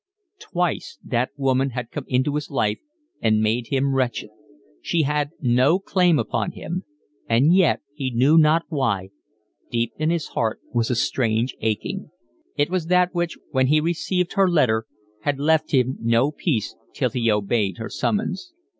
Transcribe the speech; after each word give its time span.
Twice 0.39 0.97
that 1.05 1.29
woman 1.37 1.69
had 1.77 1.91
come 1.91 2.05
into 2.07 2.33
his 2.33 2.49
life 2.49 2.79
and 3.21 3.39
made 3.39 3.67
him 3.67 3.93
wretched; 3.93 4.31
she 4.81 5.03
had 5.03 5.29
no 5.39 5.77
claim 5.77 6.17
upon 6.17 6.53
him; 6.53 6.85
and 7.29 7.53
yet, 7.53 7.81
he 7.93 8.09
knew 8.09 8.35
not 8.39 8.63
why, 8.69 9.09
deep 9.69 9.93
in 9.99 10.09
his 10.09 10.29
heart 10.29 10.59
was 10.73 10.89
a 10.89 10.95
strange 10.95 11.55
aching; 11.59 12.09
it 12.57 12.71
was 12.71 12.87
that 12.87 13.13
which, 13.13 13.37
when 13.51 13.67
he 13.67 13.79
received 13.79 14.33
her 14.33 14.49
letter, 14.49 14.85
had 15.21 15.37
left 15.37 15.69
him 15.71 15.97
no 16.01 16.31
peace 16.31 16.75
till 16.95 17.11
he 17.11 17.29
obeyed 17.29 17.77
her 17.77 17.87
summons. 17.89 18.53